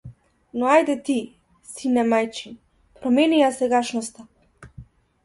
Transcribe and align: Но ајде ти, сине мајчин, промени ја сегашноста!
Но 0.59 0.69
ајде 0.75 0.93
ти, 1.09 1.17
сине 1.73 2.05
мајчин, 2.13 2.55
промени 3.05 3.43
ја 3.43 3.51
сегашноста! 3.59 4.27